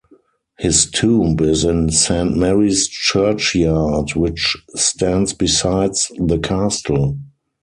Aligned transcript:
His 0.57 0.89
tomb 0.89 1.37
is 1.41 1.63
in 1.63 1.91
Saint 1.91 2.35
Mary's 2.35 2.87
churchyard 2.87 4.15
which 4.15 4.57
stands 4.75 5.31
besides 5.31 6.11
the 6.17 6.39
castle. 6.39 7.19